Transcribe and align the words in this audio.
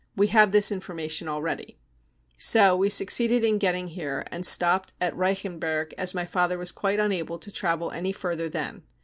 We 0.15 0.29
have 0.29 0.51
this 0.51 0.71
information 0.71 1.27
already. 1.27 1.77
5 2.31 2.41
So 2.41 2.75
we 2.75 2.89
succeeded 2.89 3.43
in 3.43 3.59
getting 3.59 3.89
here, 3.89 4.25
and 4.31 4.43
stopped 4.43 4.93
at 4.99 5.13
Reichen 5.15 5.59
berg, 5.59 5.93
as 5.95 6.15
my 6.15 6.25
father 6.25 6.57
was 6.57 6.71
quite 6.71 6.99
unable 6.99 7.37
to 7.37 7.51
travel 7.51 7.91
any 7.91 8.11
further 8.11 8.49
then. 8.49 8.81